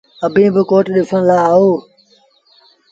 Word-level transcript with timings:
اڀيٚن 0.25 0.49
با 0.55 0.61
ڪوٽ 0.69 0.85
ڏسڻ 0.95 1.21
لآ 1.27 1.37
آئو۔ 1.51 1.67